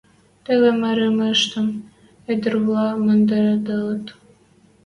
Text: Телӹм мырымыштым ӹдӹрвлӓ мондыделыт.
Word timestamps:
Телӹм 0.45 0.77
мырымыштым 0.81 1.67
ӹдӹрвлӓ 2.31 2.87
мондыделыт. 3.03 4.05